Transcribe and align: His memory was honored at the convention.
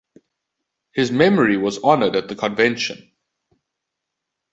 His 0.93 1.11
memory 1.11 1.57
was 1.57 1.77
honored 1.77 2.15
at 2.15 2.27
the 2.27 2.35
convention. 2.35 3.11